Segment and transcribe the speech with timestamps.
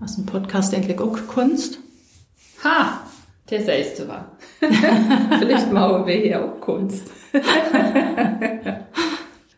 [0.00, 1.78] Hast einen Podcast endlich auch Kunst?
[2.64, 3.02] Ha,
[3.50, 3.60] der
[3.98, 4.24] du was.
[5.38, 7.06] vielleicht machen wir hier auch Kunst.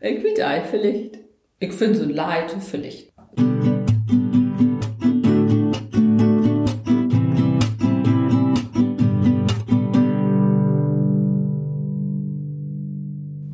[0.00, 1.20] ich will auch vielleicht.
[1.60, 3.12] Ich finde so Leid vielleicht.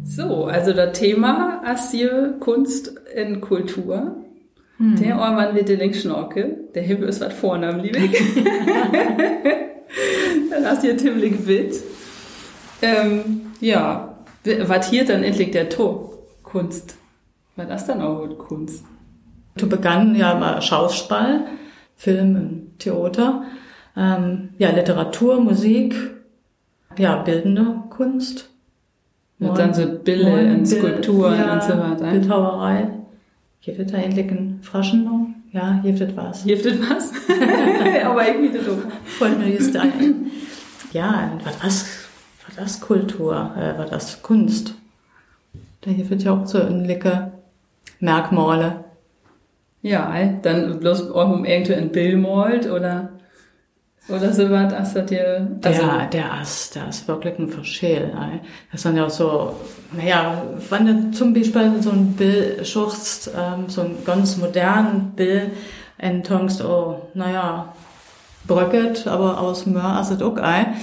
[0.05, 4.25] So, also das Thema ist hier Kunst in Kultur.
[4.79, 4.97] Hm.
[4.97, 8.13] Der Ohrmann wird den Schnorke, der Himmel ist was vornahm, liebe ich.
[10.51, 11.75] dann hast du hier Timlik Witt.
[12.81, 14.17] Ähm, ja,
[14.63, 16.13] was hier dann endlich der Tor?
[16.43, 16.97] Kunst.
[17.57, 18.85] War das dann auch Kunst?
[19.57, 21.41] Du begann ja mal Schauspiel,
[21.97, 23.43] Film Theater,
[23.97, 25.95] ähm, ja, Literatur, Musik,
[26.97, 28.49] ja, bildende Kunst.
[29.41, 32.11] Und dann so Bilder und Skulpturen ja, und so weiter.
[32.11, 32.98] Bildhauerei.
[33.69, 35.27] Gibt da endlich ein Fraschen noch?
[35.53, 36.47] Ja, es was.
[36.47, 37.13] Es was?
[38.03, 38.79] Aber irgendwie auch.
[39.05, 40.31] Voll mir just ein.
[40.95, 41.87] Ja, was das,
[42.47, 44.75] was das Kultur, äh, was das Kunst.
[45.83, 47.33] Da es ja auch so ähnliche
[48.01, 48.85] Merkmale.
[49.83, 53.11] Ja, dann bloß auch um irgendwie ein Bild malt oder
[54.09, 58.13] oder so was, als das dir, also ja, der ist, der ist wirklich ein Verschäl.
[58.73, 59.55] Das sind ja so,
[59.93, 65.51] naja, wenn du zum Beispiel so ein Bild schuchst, ähm, so ein ganz modernen Bild,
[66.01, 67.73] und denkst, oh, naja,
[68.47, 70.75] bröcket, aber aus Möhr ist es auch ein.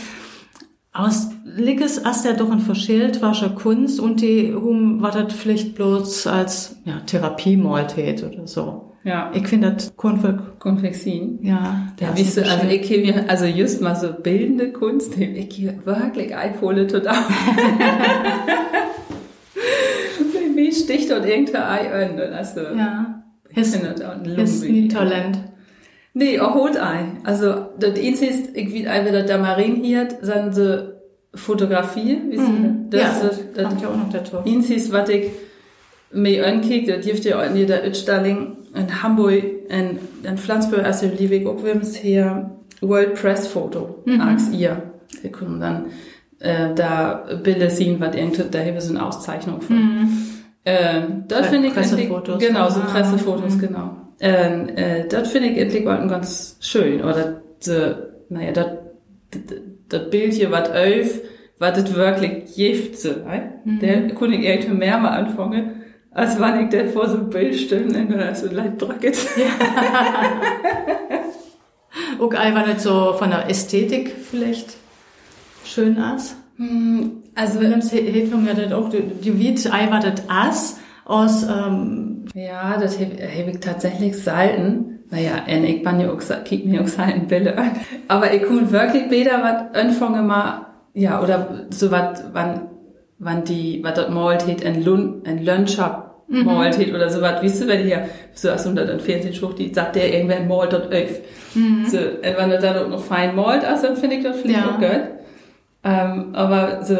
[0.93, 5.75] Aus Lickes ist der doch ein verschält wasche Kunst und die hum war das vielleicht
[5.75, 8.94] bloß als ja, Therapie-Maltät oder so.
[9.05, 9.31] Ja.
[9.35, 11.39] Ich finde das Konfek Konfexin.
[11.43, 11.93] Ja.
[11.99, 16.35] Da wisst du, also ich mir, also just mal so bildende Kunst, ich hier wirklich
[16.35, 17.13] einfohle total.
[20.55, 22.61] Wie sticht dort irgendein Ei an, also.
[22.61, 23.21] Ja.
[23.53, 25.37] Ist, ist nie Talent.
[26.15, 27.19] Nee, auch holt ein.
[27.25, 30.77] Also, das Einzige ist, irgendwie, wenn das da Marien hier, sind so
[31.35, 32.87] Fotografie, wie mhm.
[32.89, 34.37] das, ja, das, das, das ich auch noch dazu.
[34.37, 35.35] Einzige, was ich mir ankicke,
[36.15, 41.59] das dürfte ja auch in der Utstalling in Hamburg, in, in Flensburg, also Liebig auch
[41.95, 44.21] hier World Press Photo, mhm.
[44.21, 44.81] als ihr.
[45.21, 45.85] Wir können dann
[46.39, 49.75] äh, da Bilder sehen, was irgendwie, da haben wir so eine Auszeichnung von.
[49.75, 50.09] Mhm.
[50.63, 52.39] Äh, das finde ich Pressefotos.
[52.39, 53.59] Genau, so Pressefotos, mhm.
[53.59, 53.97] genau.
[54.19, 57.01] Ähm, äh, das finde ich endlich ganz schön.
[57.01, 57.95] Oder, de,
[58.29, 58.67] naja, das,
[59.89, 61.21] das Bild hier, was elf,
[61.59, 63.09] was das wirklich gift, so,
[63.63, 63.79] mhm.
[63.79, 65.84] der konnte ich irgendwie mehr mal anfangen
[66.15, 69.17] als wenn ich da vor so einem Bild stehe und dann so leid bracket.
[69.35, 69.45] Ja.
[72.19, 74.77] okay, war nicht so von der Ästhetik vielleicht
[75.65, 76.37] schön aus?
[76.55, 81.43] Hm, also, wenn es hilft mir das auch, die Wied ei war das Ass aus,
[81.43, 84.99] ähm, Ja, das habe ich tatsächlich selten.
[85.11, 87.71] Naja, und ich bin ja auch, kick mir auch selten Bilder an.
[88.07, 92.69] Aber ich kann wirklich besser was anfangen mal, ja, oder so was, wann,
[93.19, 96.45] wann die, was dort malt hat, ein Lunchshop mhm.
[96.45, 99.73] malt hat oder so was, weißt du, wenn hier so aus unter den Fernsehschlucht, die
[99.73, 101.19] sagt der irgendwer malt dort öff.
[101.53, 101.85] Mhm.
[101.87, 104.71] So, und wenn er dann noch fein malt, also dann finde ich das vielleicht ja.
[104.71, 105.01] auch gut.
[105.83, 106.95] Ähm, aber so,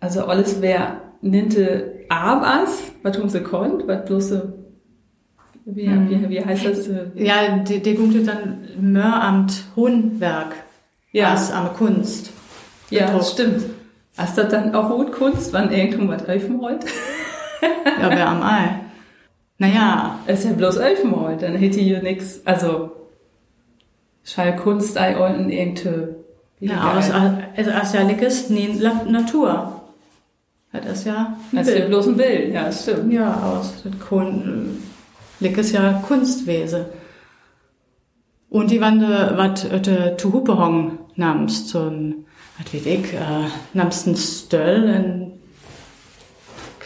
[0.00, 4.40] also alles wer ninte Abas, was tun sie konnt, was bloß so,
[5.64, 6.10] wie, mhm.
[6.10, 6.90] wie, wie heißt das?
[7.14, 10.54] Ja, die, die gute dann Möramt Hohenberg.
[11.12, 11.30] Ja.
[11.32, 12.30] Als am Kunst.
[12.90, 13.62] Ja, das stimmt.
[14.16, 16.84] Hast du dann auch Rotkunst, wann irgendwas helfen wollt?
[17.62, 18.80] ja, wer am Ei.
[19.58, 20.18] Naja.
[20.26, 22.92] Es ist ja bloß elfmal, dann hätte hier nix, also,
[24.24, 26.16] Schall Kunst, ei unten irgendwie.
[26.60, 28.68] Ja, aber es ist ja lickes nie
[29.08, 29.80] Natur.
[30.72, 33.12] Das ist ja Das ist ja bloß ein Bild, ja, stimmt.
[33.12, 33.82] Ja, aus
[35.40, 36.84] lickes ja Kunstwesen.
[38.50, 42.26] Und die Wande, wat de Tuhupehong namens zum,
[42.58, 45.29] wat weet ich, äh, namens ein Stöll in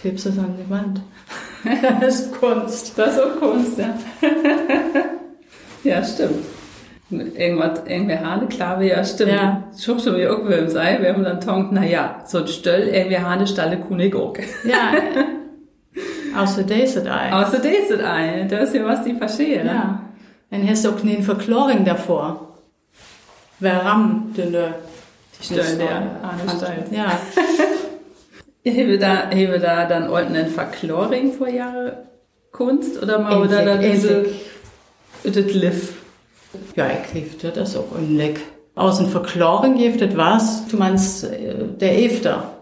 [0.04, 1.00] klebst es an die Wand.
[2.00, 2.92] das ist Kunst.
[2.98, 3.94] Das ist auch Kunst, ja.
[5.82, 6.44] ja, stimmt.
[7.10, 9.32] Irgendwas, irgendwie Hane, klar, ja, stimmt.
[9.32, 9.64] Ja.
[9.78, 13.16] Schuch schon wie irgendwem sei, wir haben dann tonkt, na ja, so ein Stöll, irgendwie
[13.16, 14.36] Hane, Stalle, Kunig auch.
[14.64, 14.92] Ja.
[16.42, 17.32] Außer das ist ein.
[17.32, 18.46] Außer das ist ein.
[18.46, 19.66] Das ist ja was die verstehen.
[19.66, 20.02] Ja.
[20.50, 22.58] Und hast auch keine Verkloring davor.
[23.58, 24.74] Wer ram, dünne.
[25.40, 26.84] Die Stellen, der Hane, Stall.
[28.64, 28.72] Ja.
[28.72, 32.04] Hebe da, hebe da dann unten ein Verkloring vor Jahre
[32.50, 34.26] Kunst oder mal oder dann diese,
[35.22, 35.94] das Liv?
[36.76, 38.40] Ja, ich lief das auch ein Leck.
[38.74, 40.66] Aus dem Verkloring das was.
[40.68, 42.54] Du meinst, äh, der Efter.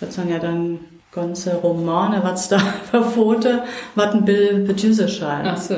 [0.00, 0.80] Das sind ja dann
[1.10, 2.58] ganze Romane, was da
[2.90, 5.48] verfote, was ein Bild bedüse scheint.
[5.48, 5.74] Ach so.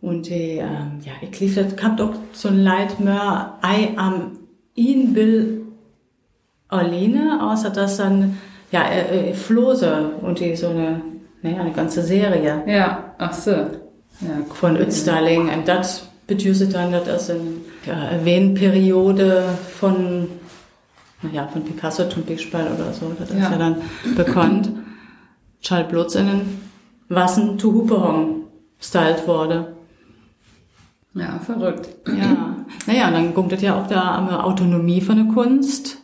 [0.00, 4.38] Und die, ähm, ja, ich lief, das kommt auch so ein Leid mehr ei am
[4.74, 5.62] ihn will
[6.68, 8.38] alleine, außer dass dann,
[8.72, 11.00] ja, äh, äh, Flose und die so eine,
[11.42, 13.50] naja, eine ganze Serie Ja, ach so.
[13.50, 13.68] Ja,
[14.54, 15.48] von Ötztaling.
[15.48, 17.40] Und das bedeutet dann, das eine
[17.86, 19.44] ja, Erwähnperiode
[19.78, 20.28] von,
[21.22, 23.12] naja, von Picasso zum Beispiel oder so.
[23.18, 23.50] Das ist Ja.
[23.52, 23.76] ja dann
[24.16, 24.70] bekannt.
[25.60, 26.60] Charles Blutz in den
[27.08, 28.46] Wassen zu Hupehong
[28.80, 29.74] stylt wurde.
[31.14, 31.88] Ja, verrückt.
[32.08, 32.56] Ja.
[32.86, 35.98] Naja, und dann kommt das ja auch da an der Autonomie von der Kunst.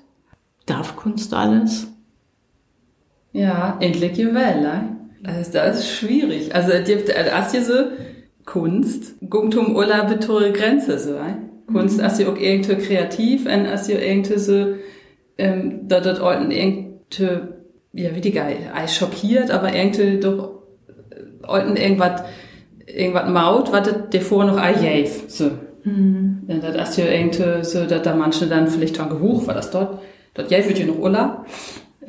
[0.67, 1.89] Darf Kunst alles?
[3.39, 4.97] Ja, endlich ne?
[5.25, 6.55] Also, das ist schwierig.
[6.55, 7.75] Also, es gibt, als hier so
[8.45, 11.17] Kunst, guckt um Ulla betore Grenze, so?
[11.71, 14.75] Kunst, als ihr auch irgendwie kreativ, und als ihr irgendwie so,
[15.37, 17.29] ähm, da dort alten irgendwie,
[17.93, 20.63] ja, wie die geil, ei schockiert, aber irgendwie doch,
[21.11, 22.23] äh, irgendwas,
[22.87, 25.51] irgendwas maut, was das davor noch ei jäf, so.
[26.49, 29.71] Ja, das ist ja irgendwie so, dass da manche dann vielleicht dran gehuch, war das
[29.71, 30.01] dort,
[30.35, 31.45] dort jäf wird ja noch Ulla.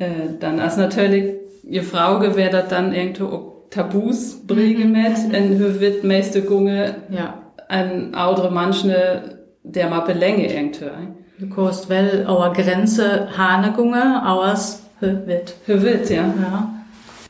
[0.00, 0.06] Äh,
[0.40, 5.78] dann ist natürlich ihr Frau gewährt das dann irgendwie auch Tabus bringen mit, en hur
[5.80, 7.34] wird meiste Gunge Ja.
[7.68, 10.86] an andere manche der Mappe Länge irgendwie.
[11.38, 15.54] Du kannst wel auer Grenze Hanegunge, auers wird.
[15.68, 16.24] Hur wird, ja.
[16.42, 16.74] Ja.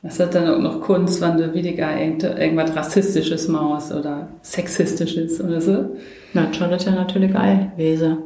[0.02, 5.42] Das hat dann auch noch Kunst, wann du weniger irgend- irgendwas Rassistisches maus oder Sexistisches
[5.42, 5.96] oder so.
[6.32, 8.16] Na, schon das ja natürlich ei Wese.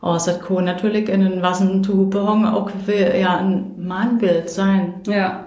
[0.00, 4.94] Außer das kann natürlich in den Wassen zu Hupehong auch wie, ja ein Mannbild sein.
[5.06, 5.44] Ja.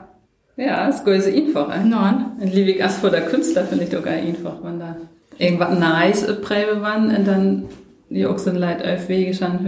[0.57, 1.83] Ja, das ist einfach, äh.
[1.83, 2.25] Nein.
[2.39, 4.97] Und liebig als vor der Künstler finde ich doch gar einfach, wenn da
[5.37, 7.63] irgendwas nice präge wann und dann
[8.09, 9.65] die auch so Leid auf Wege schon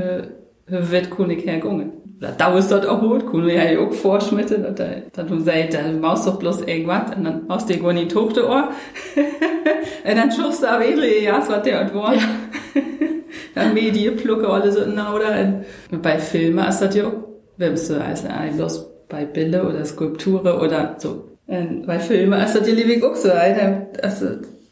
[0.67, 1.93] wird König hergungen.
[2.19, 5.99] Da dauert dort auch gut, wir ja auch vorschmitten und da, da du sagst, dann
[5.99, 8.69] maust doch bloß irgendwas und dann maust du gar nicht Tochter Ohr.
[10.05, 12.13] und dann schaust du aber edle, ja, was der und war.
[13.55, 17.13] dann Medien plucke alle so na oder und bei Filmen ist das ja auch,
[17.57, 21.29] wenn du also eigentlich bloß bei Bilder oder Skulpturen oder so.
[21.45, 24.25] Und bei Filmen ist das ja liebig auch so, der, also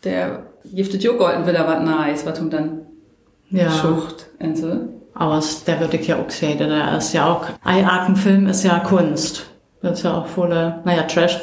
[0.03, 0.43] der
[0.73, 2.81] giftet ja golden, will er was nice, was um dann
[3.49, 3.69] Ja.
[3.69, 4.71] schucht und so.
[5.13, 8.79] Aber der würde ich ja auch sehen, der ist ja auch, ein Arkenfilm ist ja
[8.79, 9.45] Kunst.
[9.81, 11.39] Das ist ja auch volle, naja, Trash,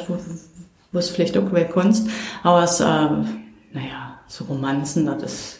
[0.91, 2.09] wo, es vielleicht auch wieder Kunst.
[2.41, 3.27] Aber es, ähm,
[3.73, 5.59] naja, so Romanzen, das ist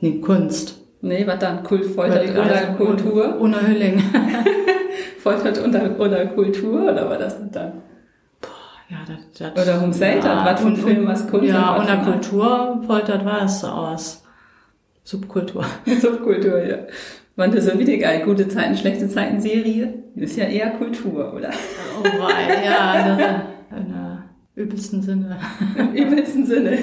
[0.00, 0.79] nicht Kunst.
[1.02, 1.62] Nee, was dann?
[1.62, 3.40] Kult, Folter Würde ich oder also Kultur?
[3.40, 4.02] Ohne Hülling.
[5.18, 7.72] Foltert unter, oder Kultur oder war das nicht dann?
[8.88, 11.98] Ja, das, das, Oder um Satan, was für ein und- Film, was Kunst Ja, unter
[11.98, 14.24] Kultur foltert was aus
[15.04, 15.64] Subkultur.
[16.00, 16.78] Subkultur, ja.
[17.36, 21.50] Wann das so wieder geil, gute Zeiten, schlechte Zeiten Serie, ist ja eher Kultur, oder?
[22.00, 23.46] Oh, wei, ja, in der,
[23.78, 24.24] in der
[24.56, 25.38] übelsten Sinne.
[25.78, 26.78] Im übelsten Sinne.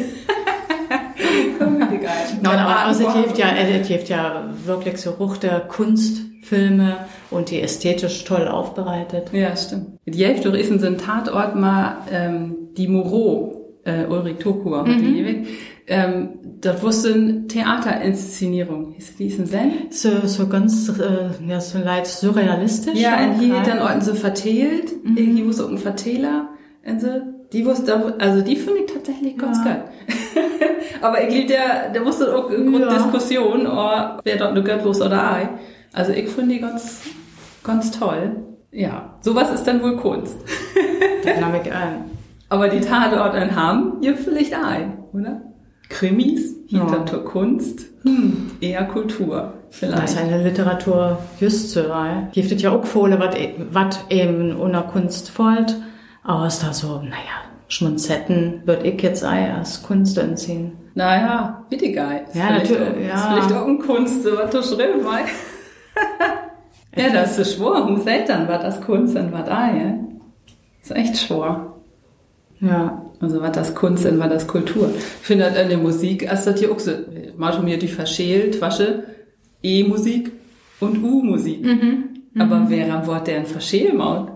[2.42, 6.98] Nein, aber also, es hilft ja, es hilft ja wirklich so der Kunstfilme
[7.31, 9.31] und die ästhetisch toll aufbereitet.
[9.34, 10.00] Ja, stimmt.
[10.06, 15.45] Die Hälfte ist in so einem Tatort mal ähm, die Moreau, äh, Ulrich Tokur, mhm.
[15.89, 16.30] Ähm,
[16.60, 18.92] dort wusste eine Theaterinszenierung.
[18.95, 19.72] Hieß die Zen?
[19.90, 23.00] So, so ganz, äh, ja, so leicht surrealistisch.
[23.00, 24.92] Ja, und hier dann Orten so verteilt.
[25.16, 26.50] Irgendwie wusste auch ein Verteiler.
[26.86, 27.07] Und so.
[27.53, 29.63] Die wusste, also die finde ich tatsächlich ganz Ja.
[29.63, 29.83] geil.
[31.01, 32.94] Aber ich glaube, der, der wusste auch eine Ja.
[32.94, 35.49] Diskussion, oder wer dort nur göttlos oder ei.
[35.94, 37.01] Also ich finde die ganz,
[37.63, 38.35] ganz toll.
[38.71, 40.37] Ja, sowas ist dann wohl Kunst.
[41.23, 42.06] Dann habe ich ein.
[42.49, 45.42] Aber die Tatorte haben ihr vielleicht ein, oder?
[45.89, 46.80] Krimis, Ja.
[46.81, 49.54] Hintertor Kunst, hm, eher Kultur.
[49.69, 50.04] Das Vielleicht.
[50.04, 51.18] ist eine Literatur
[51.89, 53.35] weil giftet ja auch Fohle, was
[53.71, 55.75] wat eben unter Kunst folgt.
[56.28, 60.74] Aber ist da so, naja, Schmunzetten würde ich jetzt ei als Kunst anziehen.
[60.94, 62.26] Naja, bitte geil.
[62.34, 63.14] Ja, natürlich, auch- ja.
[63.16, 65.26] Ist vielleicht auch ein Kunst, so was du schreibst, weil.
[66.96, 67.86] ja, das ist schwor.
[67.86, 69.96] Um Satan war das Kunst und was da, ja.
[70.81, 71.81] ist echt schwor.
[72.60, 73.04] Ja.
[73.19, 74.90] Also was das Kunst und was das Kultur.
[74.96, 76.92] Ich finde halt an der Musik, ist das hier auch so,
[77.36, 79.06] manchmal mir die verschält, wasche,
[79.64, 80.31] E-Musik
[80.80, 81.66] und U-Musik.
[82.38, 84.31] Aber wer am Wort der ein Verschählmaut?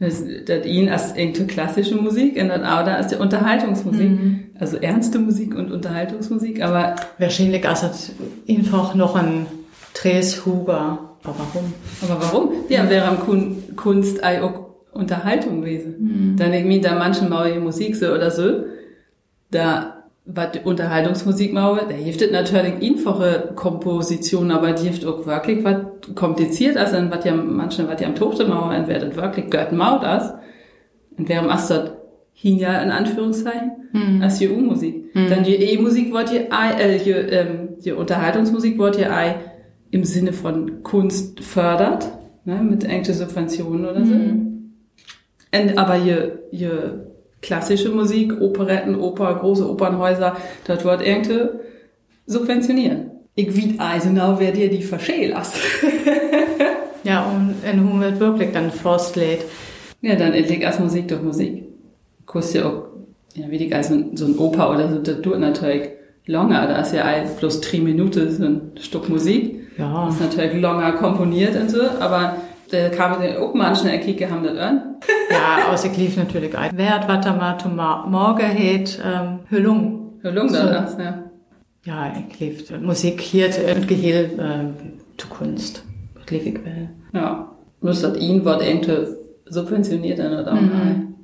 [0.00, 4.10] Das, das ihn als irgendeine klassische Musik und dann auch da ist die Unterhaltungsmusik.
[4.58, 8.12] Also ernste Musik und Unterhaltungsmusik, aber Wahrscheinlich ist es
[8.48, 9.46] einfach noch ein
[9.94, 11.16] Tres Huber.
[11.22, 11.72] Aber warum?
[12.02, 12.52] Aber warum?
[12.68, 16.34] Ja, wäre am Kun Kunst auch Unterhaltung gewesen.
[16.36, 18.64] Dann irgendwie da manchen mal Musik so oder so,
[19.50, 19.93] da
[20.26, 25.62] was die Unterhaltungsmusik mache, da hilft es natürlich einfache Komposition, aber die hilft auch wirklich
[25.64, 25.76] was
[26.14, 29.72] kompliziert, also was ja manchen, was ja am Tochte machen, und wer das wirklich gehört
[29.72, 30.32] maut das,
[31.16, 31.98] und wer am Astert
[32.32, 34.22] Hinja in Anführungszeichen, mhm.
[34.22, 35.14] als die U-Musik.
[35.14, 35.28] Mhm.
[35.28, 39.10] Dann die E-Musik wird hier, äh, die, ähm, die Unterhaltungsmusik wird hier
[39.90, 42.10] im Sinne von Kunst fördert,
[42.44, 44.14] ne, mit engte Subventionen oder so.
[44.14, 44.72] Mhm.
[45.54, 47.13] Und, aber hier, hier
[47.44, 50.36] klassische Musik, Operetten, Oper, große Opernhäuser,
[50.66, 51.58] dort wird irgendwie
[52.26, 53.10] subventionieren.
[53.34, 55.34] Ich weet also genau, wer dir die verschält
[57.04, 59.44] ja, und in Hum wird wirklich dann Forstlädt.
[60.00, 61.64] Ja, dann entdeckt erst Musik durch Musik.
[62.24, 62.84] Kostet ja auch,
[63.34, 65.90] ja, wie die also so ein Oper oder so, das tut natürlich
[66.26, 66.66] longer.
[66.66, 69.68] Da ist ja ein plus drei Minuten so ein Stück Musik.
[69.76, 70.06] Ja.
[70.06, 72.36] Das ist natürlich longer komponiert und so, aber
[72.70, 74.96] da kam den auch manchen Erkicke haben das an.
[75.30, 76.70] Ja, außer lief natürlich ein.
[76.74, 80.12] Wer hat was mal zum Morgen hat, ähm, Hüllung.
[80.22, 80.56] Hüllung so.
[80.56, 81.24] das, ja.
[81.84, 85.84] Ja, ich lief Musik hier und Gehirn äh, zu Kunst.
[86.14, 86.88] Das lief ich will.
[87.12, 87.50] Ja.
[87.80, 89.14] Muss das ihn wird irgendwie
[89.46, 91.14] subventioniert oder auch mhm.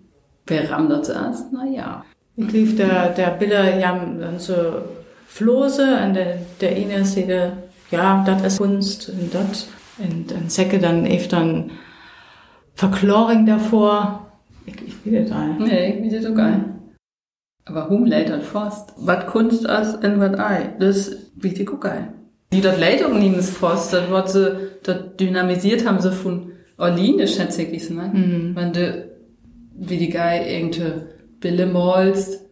[0.46, 1.52] Wer rammt das zuerst?
[1.52, 2.04] Naja.
[2.36, 4.54] Ich lief der, der Bilder ja dann so
[5.26, 7.30] Flose und der, der eine sieht,
[7.90, 9.68] ja, das ist Kunst und das
[10.02, 11.72] und dann Säcke dann dann
[12.74, 14.26] Verkloring davor.
[14.66, 15.58] Ich, ich will das ein.
[15.58, 16.64] Nee, ich will das so geil.
[17.64, 18.94] Aber hum leitet fast.
[18.96, 20.74] Was Kunst ist und was ei.
[20.78, 22.14] Das wie die geil.
[22.52, 27.62] Die dort Leitung nehmen fast, das wird sie, das dynamisiert haben sie von Orline, schätze
[27.62, 28.10] ich, ne?
[28.12, 28.56] Mhm.
[28.56, 29.08] Wenn du,
[29.76, 31.04] wie die geil irgendwie
[31.38, 32.44] Bille malst,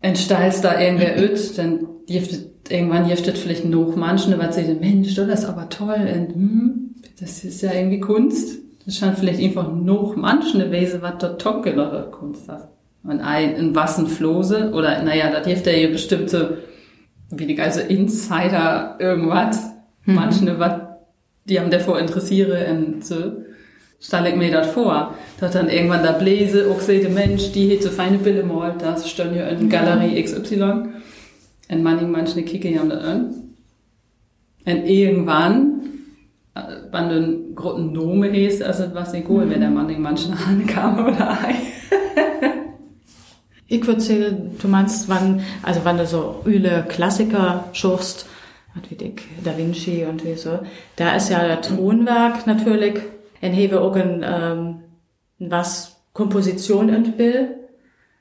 [0.00, 5.40] entsteilst da irgendwer öt, dann giftet, irgendwann giftet vielleicht noch manchen, was sie Mensch, das
[5.40, 8.58] ist aber toll, und, hm, das ist ja irgendwie Kunst.
[8.84, 12.68] Das scheint vielleicht einfach noch manchen Wesen, was dort tonkelere Kunst ist.
[13.04, 16.58] Und ein, in Wassen Flose, oder, naja, das hilft ja bestimmte,
[17.30, 19.70] wie die also Insider irgendwas,
[20.04, 20.14] mhm.
[20.14, 20.74] manche, was,
[21.44, 23.32] die haben davor interessiere, und so,
[24.00, 25.14] stelle ich mir das vor.
[25.38, 29.08] Dass dann irgendwann der Bläse, auch sehe, Mensch, die hier so feine Bilder malt, das
[29.08, 30.88] stehen ja in Galerie XY.
[31.72, 33.34] Und manche, manche Kicke haben das an.
[34.66, 35.80] Und irgendwann,
[36.54, 36.60] äh,
[36.90, 39.50] wenn du großen Nome hast, also was egal, mhm.
[39.50, 41.54] wenn der Mann in manchen Haaren kam oder ei.
[43.68, 48.26] ich würde sagen, du meinst, wann, also wenn du so Öle Klassiker schaust,
[48.90, 50.58] wie dick Da Vinci und wie so,
[50.96, 53.00] da ist ja der Tonwerk natürlich,
[53.40, 54.76] en hebe auch ein, ähm,
[55.38, 57.56] was Komposition und Bill.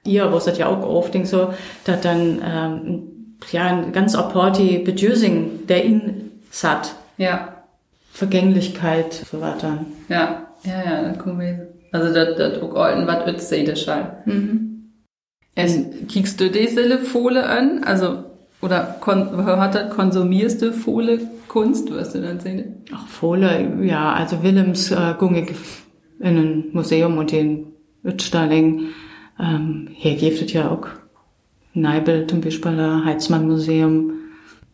[0.05, 1.53] Ihr wusstet ja auch oft so,
[1.83, 3.10] dass dann ähm,
[3.51, 6.95] ja ein ganz apporti Bedürfing der ihn satt.
[7.17, 7.63] Ja.
[8.11, 9.85] Vergänglichkeit, so weiter.
[10.09, 11.67] Ja, ja, ja, das wir.
[11.91, 14.23] Also das, das auch alten was wird das Schall.
[14.25, 14.91] Mhm.
[15.55, 17.83] Und kiekst du diese Fohle an?
[17.83, 18.23] Also,
[18.61, 22.85] oder kon, hat das, konsumierst du Fohle Kunst, wirst du dann sehen?
[22.93, 25.51] Ach, Fohle, ja, also Willems äh, gung ich
[26.19, 27.67] in ein Museum und in
[28.03, 28.89] Utstalling.
[29.39, 30.87] Ähm, hier gibt es ja auch
[31.73, 34.11] Neibel zum Beispiel, das Heizmann Museum,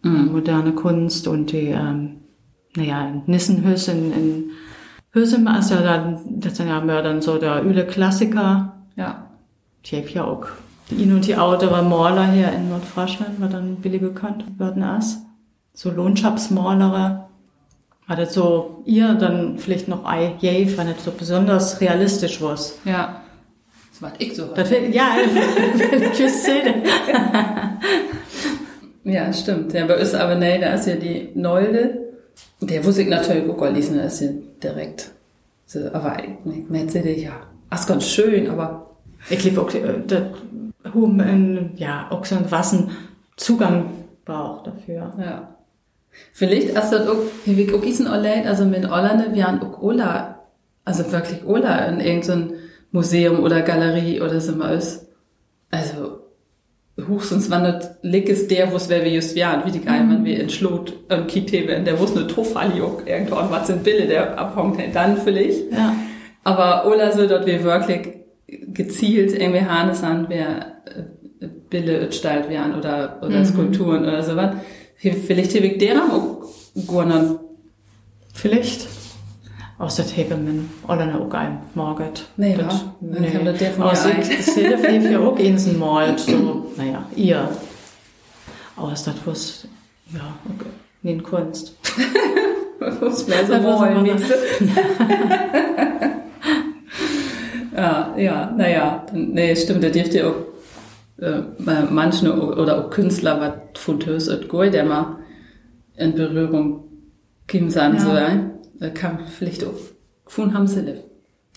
[0.03, 0.31] äh, mhm.
[0.31, 2.17] moderne Kunst und die, ähm,
[2.75, 4.51] naja, Nissenhüs in, in
[5.11, 8.73] Hüsem, also da, das sind ja mehr dann so der üle Klassiker.
[8.95, 9.27] Ja.
[9.85, 10.47] Die ja auch.
[10.89, 15.21] Die ihn und die ältere Maler hier in Nordfriesland, war dann billig bekannt werden as.
[15.73, 17.27] So Lohnschapsmalere.
[18.07, 22.57] War das so, ihr dann vielleicht noch ei, je, wenn das so besonders realistisch war.
[22.85, 23.21] Ja.
[23.99, 24.53] Das war ich so.
[24.53, 25.15] Das, ja,
[25.89, 26.83] welche Szene.
[29.03, 29.73] ja, stimmt.
[29.73, 32.13] Ja, bei uns aber nee, da ist ja die Nolde.
[32.61, 34.29] Der wusste ich natürlich auch lesen, da ist ja
[34.61, 35.11] direkt.
[35.65, 38.91] So, aber ich merke ja, das ist ganz schön, aber.
[39.31, 40.23] Ich glaube auch, äh, das
[40.93, 42.91] haben ein, ja, auch so ein Wassen
[43.35, 43.89] Zugang
[44.25, 45.11] braucht dafür.
[45.19, 45.55] Ja.
[46.33, 50.39] Vielleicht ist das auch, wie wir auch diesen also mit Orlande, wir haben auch Ola,
[50.85, 52.53] also wirklich Ola in irgendeinem
[52.97, 55.07] Museum oder Galerie oder so ist.
[55.69, 56.19] Also,
[56.97, 60.39] höchstens wandert Lickes der, wo es wäre wie just wären, wie die geil, wenn wir
[60.39, 64.95] in Schlot ähm, Kite werden, der Tofali auch irgendwo und was sind Bille, der abhängt,
[64.95, 65.71] dann vielleicht.
[65.71, 65.95] Ja.
[66.43, 68.15] Aber Ola so dort wir wirklich
[68.47, 73.45] gezielt irgendwie Harnes an, wer äh, Bille gestaltet werden oder, oder mhm.
[73.45, 74.55] Skulpturen oder sowas.
[74.95, 76.41] Vielleicht habe ich derer auch
[76.73, 77.37] gewonnen.
[78.33, 78.87] Vielleicht.
[79.79, 82.25] Aus der Hebemann oder eine auch ein Margaret.
[82.35, 82.95] Nee, das, ja.
[82.99, 83.39] Nee.
[83.45, 87.47] Das der von Aus der Szene fehlt ja auch Insen malt, so, naja, ihr.
[88.75, 89.67] Aus das was,
[90.11, 90.69] ja, okay.
[91.03, 91.75] Nee, Kunst.
[92.79, 94.05] was mehr so malen,
[97.75, 101.41] Ja, ja, naja, nee, stimmt, da dürft ihr auch äh,
[101.89, 105.17] manche oder auch Künstler, was von Tös und Goy, der mal
[105.97, 106.83] in Berührung
[107.49, 107.99] kommen sein ja.
[107.99, 109.73] soll, da kann vielleicht auch
[110.27, 110.93] von haben sie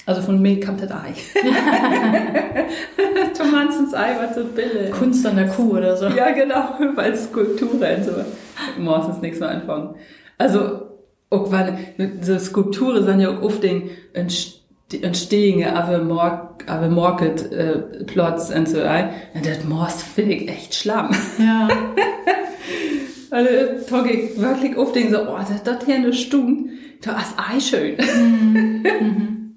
[0.07, 1.12] Also von mir kommt das Ei.
[3.37, 4.91] Tomansens Ei war so billig.
[4.93, 6.07] Kunst an der Kuh oder so.
[6.07, 8.12] Ja, genau, weil Skulpturen und so.
[8.79, 9.97] Meistens nichts mehr anfangen.
[10.39, 10.87] Also,
[11.31, 11.79] auch weil,
[12.23, 18.69] so Skulpturen sind ja auch oft den entstehende, aber Mark, aber Market, äh, Plots und
[18.69, 19.11] so, ein.
[19.35, 21.11] Und das Most finde ich echt schlamm.
[21.39, 21.69] Ja.
[23.31, 23.50] also,
[23.89, 26.71] tog ich wirklich oft den so, oh, das, das hier eine Stunde,
[27.02, 27.97] das ist Ei schön.
[27.97, 29.54] Mhm.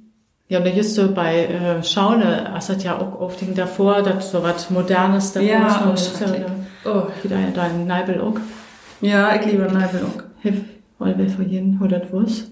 [0.47, 4.31] Ja, und da ist so bei äh, Schaune, es hat ja auch oft davor, dass
[4.31, 6.19] so was Modernes davor Ja, ist.
[6.19, 6.27] Ja,
[6.85, 7.07] Oh.
[7.23, 8.35] Wieder dein Neibel auch.
[9.01, 10.21] Ja, ich liebe Neibel auch.
[10.41, 10.61] Hilf,
[10.99, 12.51] wir für jeden oder was.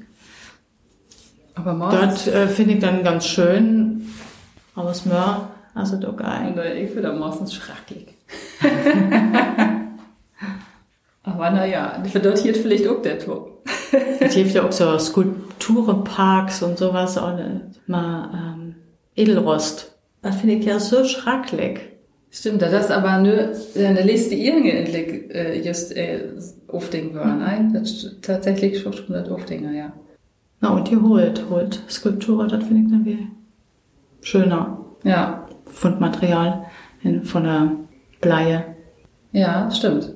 [1.55, 4.07] Aber meistens, Dort äh, finde ich dann ganz schön
[4.73, 6.53] aus Möhr, also doch geil.
[6.55, 8.07] und, ich finde das meistens schrecklich.
[11.23, 13.61] Aber naja, für dort hier vielleicht auch der Tor.
[14.19, 18.75] Es gibt ja auch so Skulpturenparks und sowas, auch äh, mal ähm,
[19.15, 19.95] Edelrost.
[20.21, 21.79] Das finde ich ja so schrecklich.
[22.29, 26.21] Stimmt, das ist aber nur eine Liste irgendwie endlich äh, just äh,
[26.69, 27.73] Aufding war, nein?
[27.73, 29.91] Das ist tatsächlich schon 100 Aufdinger, ja.
[30.61, 33.27] Na und die holt, holt Skulpturen, das finde ich dann wie
[34.21, 36.65] schöner Ja, Fundmaterial
[37.03, 37.71] in, von der
[38.21, 38.63] Bleie.
[39.33, 40.13] ja, stimmt.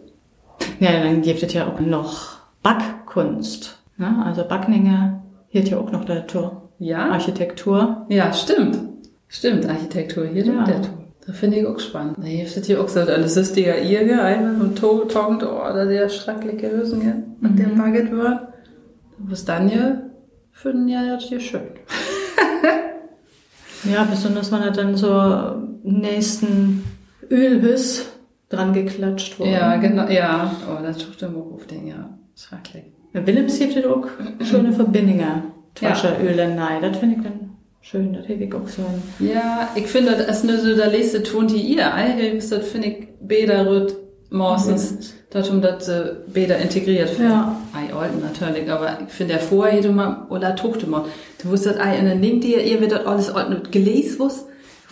[0.80, 3.78] Ja, dann gibt es ja auch noch Backkunst.
[3.98, 4.24] Ne?
[4.26, 6.64] Also Backninge hielt ja auch noch der Tor.
[6.80, 8.06] Ja, Architektur.
[8.10, 8.80] ja, stimmt.
[9.28, 10.64] Stimmt, Architektur hier, Ja.
[10.66, 10.98] der Tor.
[11.26, 12.18] Das finde ich auch spannend.
[12.20, 15.60] Da hilft es hier auch so, alles ist ja ihr einfach und to togend, oh,
[15.74, 17.14] da der schreckliche Hösen, ja.
[17.48, 18.40] Und der Baguette wird.
[19.20, 20.02] Was dann ja,
[20.52, 21.62] finden ja das hier schön.
[23.84, 26.84] Ja, besonders wenn er dann so nächsten
[27.30, 28.08] Ölhüss
[28.50, 29.52] dran geklatscht wurde.
[29.52, 30.52] Ja, genau, ja.
[30.68, 32.10] Oh, das tut dem auch auf den, ja.
[32.36, 32.84] Schrecklich.
[33.14, 34.06] Ja, Willems gibt es auch
[34.44, 36.80] schöne Verbindungen zwischen Öl und Nei.
[36.82, 37.52] Das finde ich dann
[37.82, 38.14] schön.
[38.14, 38.84] Das habe ich auch so
[39.20, 42.88] Ja, ich finde, das ist nur so der letzte Ton, die ihr einhilft, das finde
[42.90, 43.96] ich Bäder rüt
[44.30, 47.30] meistens, dass um das äh, Bäder integriert wird.
[47.30, 47.56] Ja.
[47.74, 51.06] Ei alten natürlich, aber ich finde, der vorher, du mal, oder tuchte mal,
[51.42, 54.46] du wusstest, ei, und dann nimmt ihr, ihr wird das alles und gelesen, was,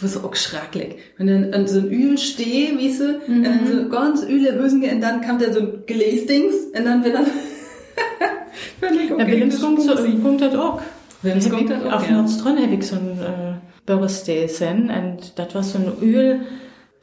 [0.03, 0.95] wusstest auch schrecklich.
[1.17, 4.83] Wenn dann an so ein Öl steh, weißt du, und dann so ganz Öle Hüsen,
[4.83, 7.27] und dann kam da so ein Gläsdings, und dann wird das,
[8.79, 10.81] Finde ich Ja, okay, Willems das kommt so, kommt das auch.
[11.21, 12.17] Willems Heb kommt ich das auch, Auf ja.
[12.17, 13.53] Nordstron habe ich so ein äh,
[13.85, 16.41] Birthday sen und das war so ein Öl,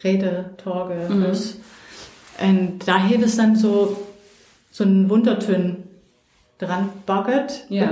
[0.02, 1.32] Rede, Torge, Mhm.
[2.42, 3.98] Und da heb es dann so,
[4.70, 5.82] so ein Wundertön
[6.58, 7.66] dran baggert.
[7.68, 7.90] Ja.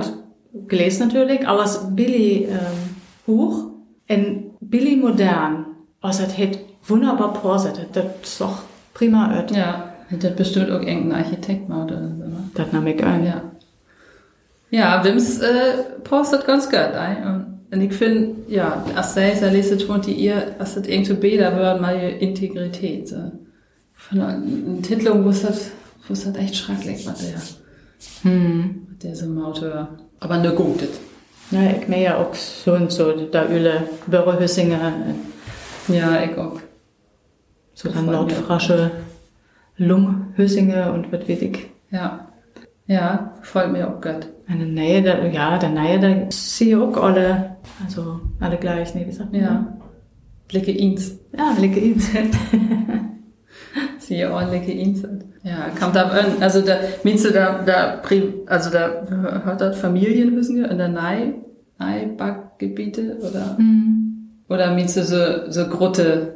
[0.52, 3.66] Mit Gläs natürlich, aber es ist billig ähm, hoch
[4.08, 5.66] und billig modern.
[6.00, 7.88] Also das hat wunderbar porset.
[7.92, 8.58] Das ist auch
[8.94, 9.50] prima Ört.
[9.50, 12.04] Ja, hätte bestimmt auch irgendein Architekt mal oder so.
[12.24, 12.50] ne?
[12.54, 13.24] Das nahm ich ein.
[13.24, 13.42] Ja.
[14.70, 17.58] Ja, Wims äh, postet ganz gut ein.
[17.70, 21.56] Und, ich finde, ja, als sei es, lese tun die ihr, als das irgendwie Bäder
[21.56, 23.08] wird, mal ihre Integrität.
[23.08, 23.32] So.
[23.94, 25.70] Von einer Titel, wo es das,
[26.36, 28.86] echt schrecklich war, der, Hm.
[29.02, 29.26] der so
[29.70, 29.88] war.
[30.20, 30.82] Aber nur gut.
[30.82, 30.88] das.
[31.50, 34.92] Ja, ich mir ja auch so und so, da Öle, Börrehüssinger,
[35.88, 36.60] Ja, ich auch.
[37.74, 38.90] so dann Nordfrasche,
[39.78, 41.66] Lunghüssinger und was weiß ich.
[41.90, 42.26] Ja.
[42.86, 44.28] Ja, freut mir auch gut.
[44.46, 49.06] Eine Nähe, da, ja, der Nähe, da sehe ich auch alle, also alle gleich, ne,
[49.06, 49.40] wie sagt man?
[49.42, 49.76] Ja.
[50.48, 51.18] Blicke ins.
[51.36, 52.02] Ja, Blicke ihn.
[54.08, 55.20] Sie ordentliche Insel.
[55.44, 56.76] Ja, kommt da an, also da,
[57.24, 58.00] du da, da,
[58.46, 59.02] also da
[59.44, 61.34] hört das Familienhüssen in der Nei,
[61.78, 64.28] Nei-Backgebiete oder, Hm.
[64.48, 66.34] oder meinst du so, so Grotte,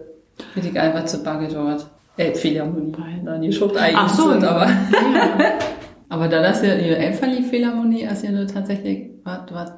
[0.55, 1.87] wie die einfach zu Backe dort?
[2.17, 2.93] Elbphilharmonie.
[2.93, 3.25] Beide.
[3.25, 4.71] Nein, die Schrift eigentlich Ach so, sind, aber, ja.
[6.11, 9.73] aber da das ja, die Elbphilharmonie ist ja nur tatsächlich, was, was,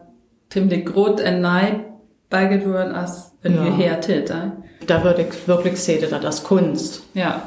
[0.50, 1.80] ziemlich groß in Nei
[2.66, 3.62] worden als in Ja.
[4.30, 4.52] äh?
[4.87, 7.02] Da würde ich wirklich sehen, dass das Kunst.
[7.14, 7.42] Ja.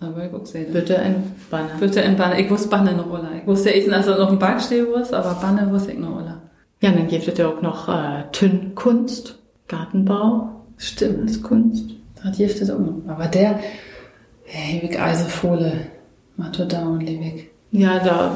[0.00, 0.72] Aber ich guck sehen.
[0.72, 1.16] Bitte in
[1.50, 1.70] Banne.
[1.78, 2.40] Bitte in Banne.
[2.40, 3.28] Ich wusste Banne eine Rolle.
[3.40, 6.40] Ich wusste echt, dass er noch ein Backsteh was, aber Banne wusste ich eine Rolle.
[6.80, 11.28] Ja, dann gibt es ja auch noch äh, Tünnkunst, Gartenbau Stimmt.
[11.28, 11.90] als Kunst.
[12.22, 13.02] Das hilft es auch noch.
[13.06, 13.60] Aber der,
[14.44, 15.72] hey, ich Eisefohle,
[16.36, 17.50] Matto Down, Liebig.
[17.70, 18.34] Ja, da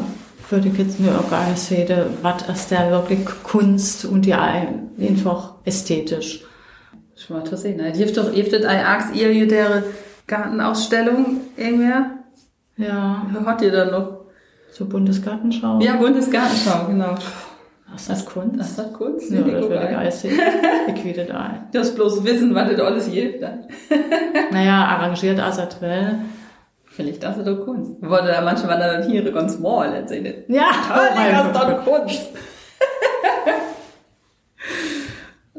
[0.51, 1.89] würde ich jetzt nur auch gar nicht sehen,
[2.21, 4.67] was ist da wirklich Kunst und ja
[5.01, 6.45] einfach ästhetisch.
[7.17, 7.79] Ich mal zu sehen.
[7.79, 9.85] Das hilft doch, hilft das ein Axt, ihr der
[10.27, 12.11] Gartenausstellung irgendwer?
[12.77, 14.25] Ja, Hat ihr dann noch?
[14.73, 15.79] zur Bundesgartenschau.
[15.81, 17.15] Ja, Bundesgartenschau, genau.
[17.95, 18.59] Ist das Kunst?
[18.59, 19.31] Das ist Kunst.
[19.31, 21.05] ja, das würde ein.
[21.05, 21.69] wieder da ein.
[21.73, 23.41] Du hast bloß wissen, was das alles hilft.
[23.43, 23.67] dann.
[24.51, 26.19] Naja, arrangiert Asatwell.
[26.87, 27.93] Vielleicht das ist doch Kunst.
[28.03, 30.45] Wurde da manchmal dann hier ganz mal erzählt.
[30.49, 32.31] Ja, Ah, das ist doch Kunst.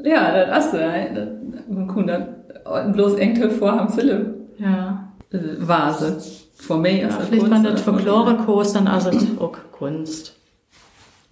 [0.03, 0.77] Ja, das hast du.
[0.77, 1.05] ja.
[1.13, 1.29] Das-
[1.67, 4.34] Man kann das bloß irgendwie vorhaben, Philipp.
[4.57, 5.13] Ja.
[5.31, 6.21] Äh, Vase.
[6.55, 7.93] Vor mir ja ist das vielleicht, wenn Kunst, das oder?
[7.93, 10.35] Folklore-Kurs, dann also auch Kunst.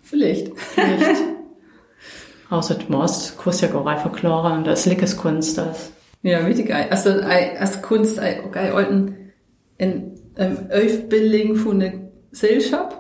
[0.02, 0.58] Vielleicht.
[0.58, 1.22] Vielleicht.
[2.50, 5.92] Außer Most, Kurs ja auch Folklore und das Lickes Kunst, das.
[6.22, 6.88] Ja, richtig geil.
[6.90, 9.32] Also, als Kunst, auch geil, alten,
[9.78, 11.94] in, ähm, Aufbildung von einer
[12.30, 12.98] Gesellschaft.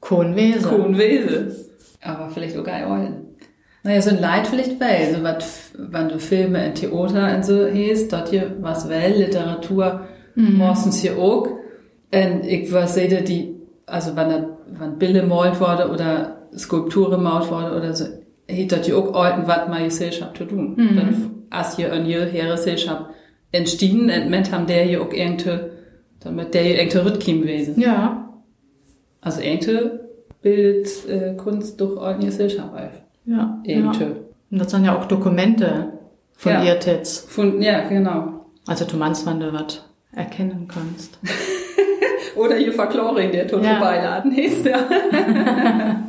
[0.00, 0.68] Kohnwese.
[0.68, 1.68] Kuhnwese.
[2.02, 3.27] Aber vielleicht auch geil alten.
[3.88, 7.66] Naja, so ein Leid vielleicht weil, so was, wenn du Filme in Theater und so
[7.66, 10.02] hieß, dort hier was well, Literatur,
[10.34, 11.46] meistens hier auch.
[12.12, 13.54] Und ich war sehe die,
[13.86, 18.84] also wenn da, wenn Bilder gemalt wurde oder Skulpturen gemalt wurde oder so, hat dort
[18.84, 20.74] hier auch alten, was mal Gesellschaft zu tun.
[20.76, 23.06] Dann, als hier eine jüngere Gesellschaft
[23.52, 25.60] entstehen, und mit haben der hier auch irgendwie,
[26.20, 27.80] damit der hier irgendwie Rückkehr gewesen.
[27.80, 28.34] Ja.
[29.22, 29.92] Also irgendwie
[30.42, 33.07] bildet äh, Kunst durch eine Gesellschaft auf.
[33.28, 33.58] Ja.
[33.64, 34.04] Irgendwie.
[34.04, 34.10] ja.
[34.50, 35.92] Und das sind ja auch Dokumente
[36.32, 36.62] von Ja.
[36.64, 37.20] ihr Tits.
[37.28, 38.46] Von, ja, genau.
[38.66, 41.18] Also du meinst, wenn du was erkennen kannst.
[42.36, 43.78] Oder hier Verkloring, der Toto Ja.
[43.80, 44.78] Beiladen hieß, ja.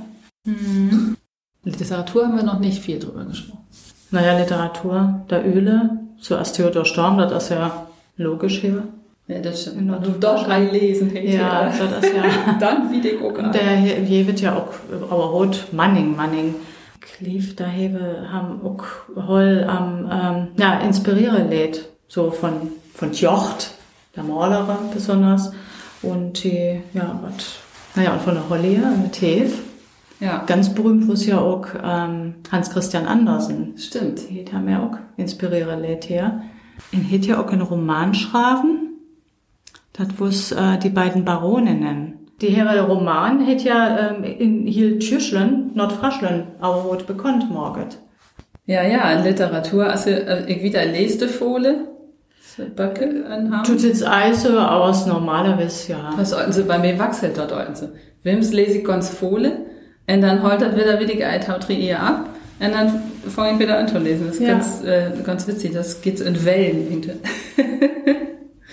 [1.64, 3.66] Literatur haben wir noch nicht viel drüber gesprochen.
[4.12, 8.84] Naja, Literatur, der Öle, als Theodor Storm, das ist ja logisch hier.
[9.28, 9.78] Ja, das stimmt.
[9.80, 9.94] Genau.
[9.96, 12.58] Wenn du dort reinlesen hättest, Ja, das ist ja...
[12.60, 13.52] dann wie die gucken.
[13.52, 14.70] Der hier hier wird ja auch,
[15.12, 16.56] aber rot Manning, Manning.
[17.18, 18.86] Klief, da hewe haben auch
[19.28, 21.90] Holl am, ähm, ja, inspiriere lädt.
[22.08, 22.54] So von,
[22.94, 23.72] von Jocht,
[24.16, 25.52] der Malerin besonders.
[26.02, 27.58] Und die, ja, was,
[27.96, 29.60] naja, und von der Hollier mit Hef.
[30.20, 33.78] Ja, Ganz berühmt was ja auch ähm, Hans Christian Andersen.
[33.78, 34.30] stimmt.
[34.30, 36.42] Die haben ja auch inspiriere lädt hier.
[36.92, 38.90] In hat ja auch einen Roman schreiben.
[39.94, 42.19] Das was äh, die beiden Baroninnen.
[42.42, 47.98] Die Herr Roman hat ja ähm, in hier Tschüschlen, Nordfraschlen, aber rot bekannt morget.
[48.66, 51.86] Ja, ja, in Literatur, also äh, ich wieder leste Fohle,
[52.76, 53.64] Böcke anhaben.
[53.64, 56.14] Tut jetzt also aus normalerweise, ja.
[56.18, 57.90] Was sollten sie bei mir wachselt dort sollten sie.
[58.24, 59.66] Wims lese ich ganz Fohle,
[60.08, 63.78] und dann holt das wieder wieder ein Tautri eher ab, und dann fange ich wieder
[63.80, 64.28] an zu lesen.
[64.28, 64.54] Das ist Ja.
[64.54, 66.88] ganz, äh, ganz witzig, das geht in Wellen.
[66.90, 67.12] irgendwie.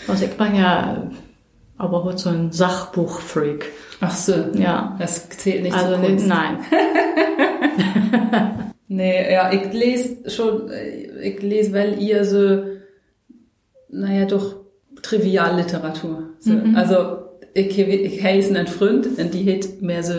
[0.08, 1.10] Also ich bin ja
[1.78, 3.66] aber heute so ein Sachbuchfreak.
[4.00, 4.96] Ach so, Ja.
[4.98, 6.26] das zählt nicht Also zu nee, Kunst.
[6.26, 6.58] nein.
[8.88, 12.62] Nee, ja, ich lese schon, äh, ich lese, weil ihr so,
[13.90, 14.54] naja, doch
[15.02, 16.30] Trivialliteratur.
[16.38, 16.52] So.
[16.74, 17.18] Also,
[17.52, 20.14] ich, ich heiße einen Freund, und die hat mehr so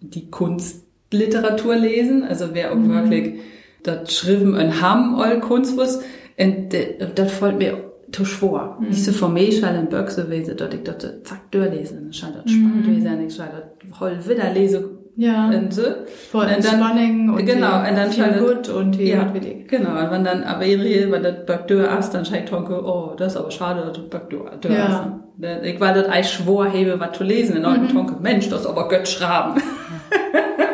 [0.00, 3.40] die Kunstliteratur lesen, also wer auch wirklich
[3.84, 6.00] das Schreiben und haben all Kunst was,
[6.38, 6.68] und
[7.14, 8.76] das fällt mir zu schwer.
[8.80, 9.12] Nicht so
[9.52, 13.34] schall in Böck so wesen, dort ich dort zack dann scheint das spannend gewesen, ich
[13.34, 15.48] scheint das voll wieder lese, Ja.
[15.48, 15.82] und so.
[16.30, 19.32] Voll Und dann- und genau, und dann scheint- gut und Ja,
[19.68, 19.90] genau.
[20.00, 23.38] Und wenn dann aber ihre, wenn das Backdeur ist, dann scheint Tonke, oh, das ist
[23.38, 24.64] aber schade, dass du Backdeur hast.
[24.64, 25.20] Ja.
[25.38, 28.16] Dann- Ich war dort eigentlich schwor, hebe was zu lesen in alten Tonke.
[28.22, 29.60] Mensch, das ist aber Gött schraben.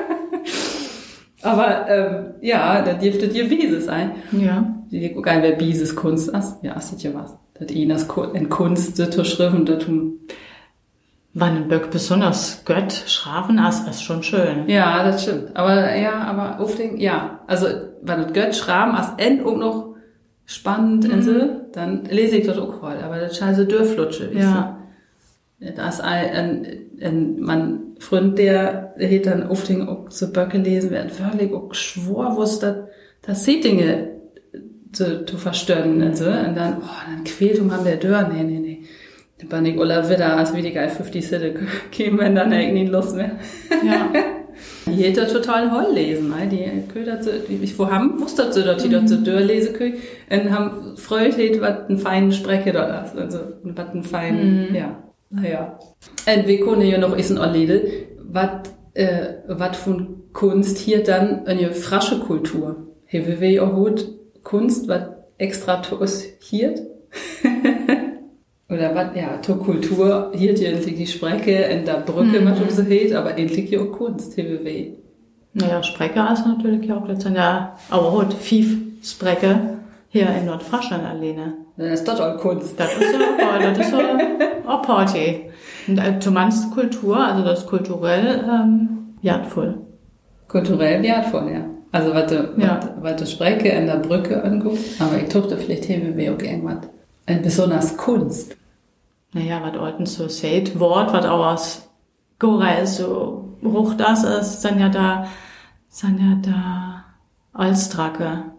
[1.45, 4.13] aber, ähm, ja, da dürfte dir Wiese sein.
[4.33, 4.75] Ja.
[4.91, 6.57] Die guck ein, wer Bieses Kunst ist.
[6.63, 7.37] Ja, ist das ja was.
[7.59, 10.19] Das Ku- in Kunst das.
[11.37, 14.69] Wann ein Böck besonders Gött schrafen ist, ist schon schön.
[14.69, 15.57] Ja, das stimmt.
[15.57, 17.41] Aber, ja, aber auf den, ja.
[17.49, 17.67] Also,
[18.03, 19.95] wenn das Gött schraben, als End auch noch
[20.47, 21.33] spannend und so,
[21.73, 22.99] dann lese ich das auch voll.
[23.05, 24.31] Aber das scheint so dürflutsche.
[24.33, 24.79] Ja.
[25.59, 26.67] Das ist ein, ein,
[27.03, 31.53] ein, mein Freund, der, der hat dann oft den auch so Böcke lesen, wer wirklich
[31.53, 32.77] auch schwor, was das,
[33.23, 34.11] das Dinge
[34.93, 36.27] zu, zu verstören und so.
[36.27, 38.29] Und dann, oh, dann quält um an der Tür.
[38.33, 38.83] Nee, nee, nee.
[39.39, 41.57] Da bin ich Ulla wieder, als wie die geil 50 Cent
[41.91, 43.33] kämen, wenn dann irgendwie Lust mehr.
[43.85, 44.11] Ja.
[44.87, 46.47] Die hätte total Holl lesen, ne?
[46.47, 46.65] Die
[47.49, 49.95] die, ich wo haben, wusste so, dass die dort so durchlesen können,
[50.31, 55.03] und haben Freude, hätte, was einen feinen Sprecher dort ist, also, was einen feinen, ja,
[55.35, 55.79] naja.
[56.35, 57.83] Und wir können ja noch essen Orlede,
[58.23, 58.51] was,
[58.95, 62.89] äh, was von Kunst hier dann eine frasche Kultur.
[63.07, 64.09] Hier, wie wir ja gut
[64.43, 65.03] Kunst, was
[65.39, 66.75] extra tos hier.
[68.69, 72.47] Oder was, ja, zur Kultur, hier die endlich die Sprecke in der Brücke, Mhm.
[72.47, 74.95] was so hält, aber endlich ja auch Kunst, hier wie
[75.53, 79.74] Naja, Sprecher ist natürlich auch letztendlich ja, aber heute Fief Sprecke
[80.15, 81.55] hier in Nordfraschland alleine.
[81.77, 82.79] Dann ist das auch Kunst.
[82.79, 84.17] Das ist ja, das ist ja
[84.65, 85.51] auch Party.
[85.89, 89.79] Und äh, du meinst Kultur, also das ist kulturell ähm, wertvoll.
[90.47, 91.65] Kulturell wertvoll, ja.
[91.91, 92.79] Also, was du, Ja.
[93.01, 96.79] was, was in der Brücke anguckst, aber ich dachte, vielleicht haben wir auch irgendwas,
[97.27, 98.57] ein besonders Kunst.
[99.33, 101.89] Naja, was alten so sagt, Wort, was auch aus
[102.39, 105.27] Gora ist, so hoch das ist, sind ja da,
[105.89, 107.05] sind ja da,
[107.61, 108.54] Olstracke.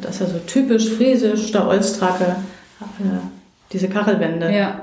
[0.00, 2.36] Das ist ja so typisch friesisch, der Olstracke,
[2.80, 3.04] äh,
[3.72, 4.50] diese Kachelwände.
[4.52, 4.80] Ja.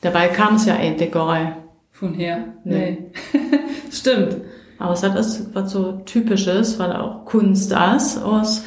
[0.00, 1.56] Dabei kam es ja eigentlich gar.
[1.92, 2.44] Von her?
[2.64, 3.10] Nee.
[3.90, 4.36] Stimmt.
[4.78, 8.64] Aber es hat das, was so typisches, weil auch Kunst ist, aus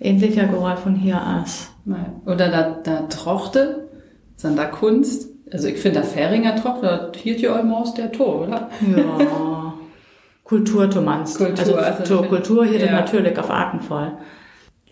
[0.00, 1.70] ähnlicher Geräusch von hier aus.
[1.84, 2.20] Nein.
[2.26, 3.88] Oder da, da Trochte,
[4.36, 5.28] sind da Kunst.
[5.52, 8.70] Also ich finde, der Fähringer Trochte, das hielt ja immer aus der Tor, oder?
[8.96, 9.74] Ja.
[10.44, 11.38] Kultur, du meinst.
[11.38, 12.92] Kultur, also, also Kultur hier ja.
[12.92, 14.12] natürlich auf Arkenvoll.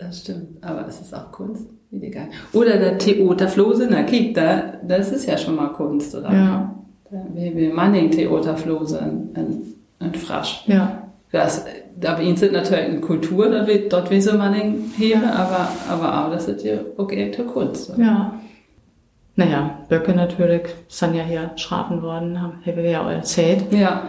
[0.06, 0.62] Das stimmt.
[0.62, 1.66] Aber es ist auch Kunst.
[1.90, 2.28] Wie egal.
[2.52, 6.32] Oder der Theaterflose, na kiek, da, das ist ja schon mal Kunst, oder?
[6.32, 6.74] Ja.
[7.34, 10.64] Wir, wir Manning Theaterflose in, in, in Frasch.
[10.66, 11.02] Ja.
[11.30, 11.66] Das,
[11.98, 16.30] da sind natürlich eine Kultur, dort wie, dort wie so Manning hier, aber, aber auch,
[16.30, 17.90] das ist ja okay, echte Kunst.
[17.90, 18.02] oder?
[18.02, 18.34] Ja.
[19.36, 23.72] Naja, Böcke natürlich sind ja hier schrafen worden, haben wir ja auch erzählt.
[23.72, 24.08] Ja,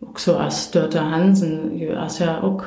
[0.00, 2.62] Auch so als Dörte Hansen, ist ja auch,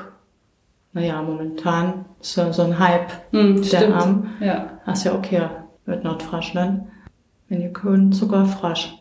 [0.93, 3.95] naja, momentan so, so ein Hype, hm, der.
[3.95, 4.31] Arm.
[4.39, 4.79] Ja.
[4.91, 5.49] Ist ja auch hier
[5.85, 6.83] mit Nordfrischland.
[7.47, 8.93] Wenn ihr könnt, sogar frisch.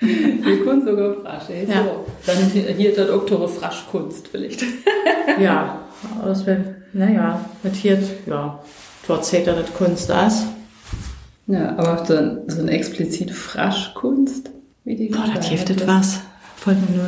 [0.00, 1.66] Wir können sogar Frasch, ey.
[1.68, 1.84] Ja.
[1.84, 2.06] So.
[2.26, 4.64] Dann hier, hier das Oktore Fraschkunst vielleicht.
[5.38, 5.78] Ja,
[6.22, 8.58] aus wenn, naja, mit hier, ja,
[9.06, 10.44] dort zählt ja das Kunst aus.
[11.46, 14.50] Ja, aber so, ein, so eine explizite Fraschkunst,
[14.84, 16.20] wie die Boah, das hilft hat, was.
[16.56, 17.06] Folgt mir nur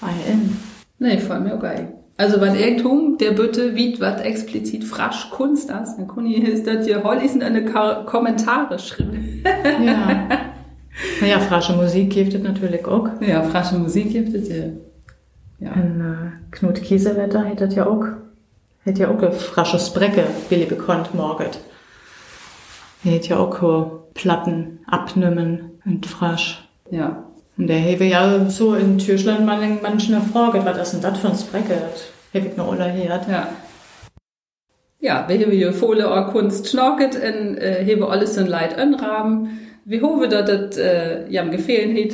[0.00, 0.56] ein.
[0.98, 1.97] Nee, voll mir auch geil.
[2.18, 6.66] Also, was er tun, der bitte, wie was explizit Fraschkunst ist, dann kann ich ist
[6.66, 9.40] das hier hol in eine Ka Kommentare schreiben.
[9.64, 10.28] Ja.
[11.20, 13.08] naja, frische Musik hilft das natürlich auch.
[13.20, 14.64] Ja, frasche Musik gibt es ja.
[15.60, 15.72] Ja.
[15.74, 18.04] Und, äh, Knut Kiesewetter hätte das ja auch,
[18.82, 21.60] hätte ja auch eine frische Sprecke, Billy bekannt, morget.
[23.04, 26.68] Er hätte ja auch Platten abnehmen und frisch.
[26.90, 27.27] Ja.
[27.58, 31.28] Und der habe ja so in Türschland mal manchen Frage, was ist denn das für
[31.28, 31.74] ein Sprecke?
[31.90, 33.28] Das habe ich noch alle gehört.
[33.28, 33.48] Ja.
[35.00, 39.58] Ja, wir haben hier volle auch Kunst schnorket und äh, haben alles in Leid anraben.
[39.84, 42.12] Wir hoffen, dass das äh, jam gefehlen hat.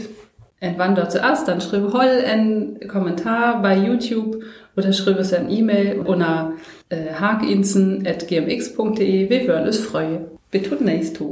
[0.61, 4.43] Und wann dort zuerst, dann schreibe hol einen Kommentar bei YouTube
[4.77, 6.53] oder schreibe es ein E-Mail unter
[6.89, 9.31] äh, haginsen.gmx.de.
[9.31, 10.27] Wir würden es freuen.
[10.51, 11.27] Wir tun nächstes.